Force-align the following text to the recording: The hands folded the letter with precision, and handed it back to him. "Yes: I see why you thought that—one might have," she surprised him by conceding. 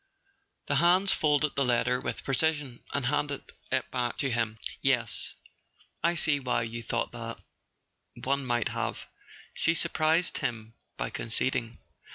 The 0.65 0.77
hands 0.77 1.13
folded 1.13 1.53
the 1.55 1.63
letter 1.63 2.01
with 2.01 2.23
precision, 2.23 2.83
and 2.91 3.05
handed 3.05 3.43
it 3.71 3.91
back 3.91 4.17
to 4.17 4.31
him. 4.31 4.57
"Yes: 4.81 5.35
I 6.03 6.15
see 6.15 6.39
why 6.39 6.63
you 6.63 6.81
thought 6.81 7.11
that—one 7.11 8.43
might 8.43 8.69
have," 8.69 9.05
she 9.53 9.75
surprised 9.75 10.39
him 10.39 10.73
by 10.97 11.11
conceding. 11.11 11.77